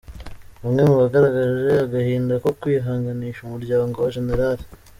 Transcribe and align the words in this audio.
Bamwe 0.61 0.81
mu 0.89 0.95
bagaragaje 1.01 1.71
agahinda 1.85 2.33
ko 2.43 2.49
kwihanganisha 2.59 3.39
umuryango 3.43 3.95
wa 4.03 4.09
Gen. 4.13 4.29